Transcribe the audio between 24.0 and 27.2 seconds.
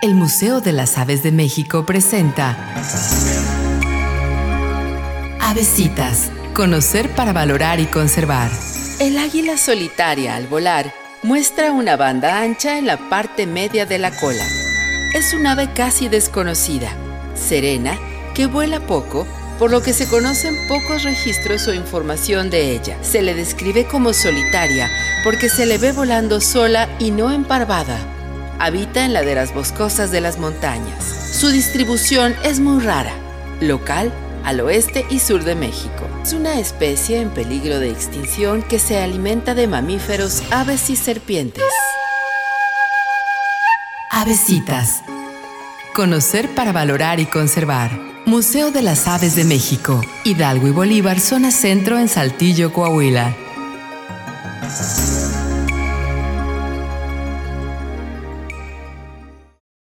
solitaria porque se le ve volando sola y